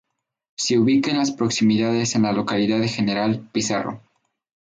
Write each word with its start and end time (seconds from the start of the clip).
Se 0.57 0.79
ubica 0.79 1.11
en 1.11 1.19
las 1.19 1.29
proximidades 1.31 2.13
de 2.13 2.19
la 2.21 2.31
localidad 2.33 2.79
de 2.79 2.87
General 2.87 3.39
Pizarro. 3.51 4.01